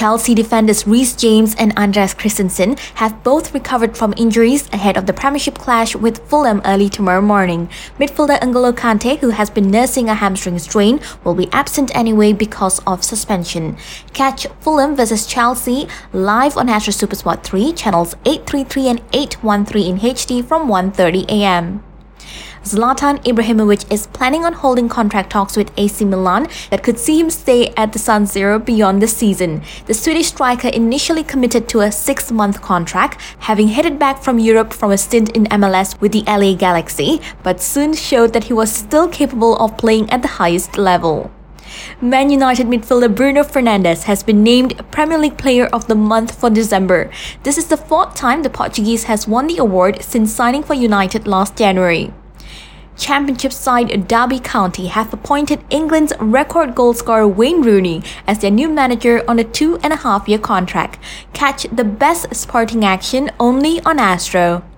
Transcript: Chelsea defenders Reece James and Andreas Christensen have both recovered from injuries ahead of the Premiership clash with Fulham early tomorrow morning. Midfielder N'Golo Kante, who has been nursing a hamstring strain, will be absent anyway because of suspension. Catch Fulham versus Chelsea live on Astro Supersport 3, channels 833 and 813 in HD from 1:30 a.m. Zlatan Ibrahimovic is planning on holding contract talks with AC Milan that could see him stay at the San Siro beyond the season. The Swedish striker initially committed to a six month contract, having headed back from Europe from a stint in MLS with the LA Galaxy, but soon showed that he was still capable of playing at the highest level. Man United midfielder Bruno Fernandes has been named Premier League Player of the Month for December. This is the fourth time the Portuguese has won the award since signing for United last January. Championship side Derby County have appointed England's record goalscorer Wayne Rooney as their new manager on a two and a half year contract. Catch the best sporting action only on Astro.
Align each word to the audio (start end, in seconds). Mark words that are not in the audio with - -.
Chelsea 0.00 0.34
defenders 0.34 0.86
Reece 0.86 1.14
James 1.14 1.54
and 1.56 1.76
Andreas 1.76 2.14
Christensen 2.14 2.78
have 2.94 3.22
both 3.22 3.52
recovered 3.52 3.98
from 3.98 4.14
injuries 4.16 4.66
ahead 4.72 4.96
of 4.96 5.04
the 5.04 5.12
Premiership 5.12 5.58
clash 5.58 5.94
with 5.94 6.26
Fulham 6.26 6.62
early 6.64 6.88
tomorrow 6.88 7.20
morning. 7.20 7.68
Midfielder 7.98 8.40
N'Golo 8.40 8.72
Kante, 8.72 9.18
who 9.18 9.28
has 9.28 9.50
been 9.50 9.70
nursing 9.70 10.08
a 10.08 10.14
hamstring 10.14 10.58
strain, 10.58 11.00
will 11.22 11.34
be 11.34 11.50
absent 11.52 11.94
anyway 11.94 12.32
because 12.32 12.78
of 12.86 13.04
suspension. 13.04 13.76
Catch 14.14 14.46
Fulham 14.60 14.96
versus 14.96 15.26
Chelsea 15.26 15.86
live 16.14 16.56
on 16.56 16.70
Astro 16.70 16.94
Supersport 16.94 17.42
3, 17.42 17.70
channels 17.74 18.14
833 18.24 18.88
and 18.88 19.02
813 19.12 19.96
in 19.96 20.00
HD 20.00 20.42
from 20.42 20.66
1:30 20.66 21.28
a.m. 21.28 21.84
Zlatan 22.62 23.24
Ibrahimovic 23.24 23.90
is 23.90 24.06
planning 24.08 24.44
on 24.44 24.52
holding 24.52 24.86
contract 24.86 25.30
talks 25.30 25.56
with 25.56 25.72
AC 25.78 26.04
Milan 26.04 26.46
that 26.68 26.82
could 26.82 26.98
see 26.98 27.18
him 27.18 27.30
stay 27.30 27.72
at 27.74 27.94
the 27.94 27.98
San 27.98 28.24
Siro 28.24 28.62
beyond 28.62 29.00
the 29.00 29.08
season. 29.08 29.62
The 29.86 29.94
Swedish 29.94 30.26
striker 30.26 30.68
initially 30.68 31.24
committed 31.24 31.70
to 31.70 31.80
a 31.80 31.90
six 31.90 32.30
month 32.30 32.60
contract, 32.60 33.18
having 33.38 33.68
headed 33.68 33.98
back 33.98 34.22
from 34.22 34.38
Europe 34.38 34.74
from 34.74 34.90
a 34.90 34.98
stint 34.98 35.30
in 35.30 35.46
MLS 35.46 35.98
with 36.02 36.12
the 36.12 36.22
LA 36.26 36.54
Galaxy, 36.54 37.22
but 37.42 37.62
soon 37.62 37.94
showed 37.94 38.34
that 38.34 38.44
he 38.44 38.52
was 38.52 38.70
still 38.70 39.08
capable 39.08 39.56
of 39.56 39.78
playing 39.78 40.10
at 40.10 40.20
the 40.20 40.36
highest 40.36 40.76
level. 40.76 41.30
Man 42.02 42.28
United 42.28 42.66
midfielder 42.66 43.14
Bruno 43.14 43.42
Fernandes 43.42 44.02
has 44.02 44.22
been 44.22 44.42
named 44.42 44.78
Premier 44.90 45.16
League 45.16 45.38
Player 45.38 45.66
of 45.72 45.86
the 45.86 45.94
Month 45.94 46.38
for 46.38 46.50
December. 46.50 47.10
This 47.42 47.56
is 47.56 47.68
the 47.68 47.78
fourth 47.78 48.14
time 48.14 48.42
the 48.42 48.50
Portuguese 48.50 49.04
has 49.04 49.26
won 49.26 49.46
the 49.46 49.56
award 49.56 50.02
since 50.02 50.34
signing 50.34 50.62
for 50.62 50.74
United 50.74 51.26
last 51.26 51.56
January. 51.56 52.12
Championship 53.00 53.50
side 53.50 54.06
Derby 54.06 54.38
County 54.38 54.88
have 54.88 55.12
appointed 55.14 55.64
England's 55.70 56.12
record 56.20 56.74
goalscorer 56.74 57.34
Wayne 57.34 57.62
Rooney 57.62 58.02
as 58.26 58.40
their 58.40 58.50
new 58.50 58.68
manager 58.68 59.24
on 59.26 59.38
a 59.38 59.44
two 59.44 59.78
and 59.82 59.94
a 59.94 59.96
half 59.96 60.28
year 60.28 60.38
contract. 60.38 60.98
Catch 61.32 61.62
the 61.72 61.82
best 61.82 62.34
sporting 62.34 62.84
action 62.84 63.30
only 63.40 63.80
on 63.86 63.98
Astro. 63.98 64.62